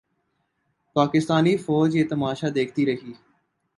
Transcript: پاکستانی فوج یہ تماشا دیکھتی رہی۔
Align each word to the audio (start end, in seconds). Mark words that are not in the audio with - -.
پاکستانی 0.95 1.57
فوج 1.57 1.95
یہ 1.95 2.03
تماشا 2.09 2.47
دیکھتی 2.55 2.85
رہی۔ 2.85 3.13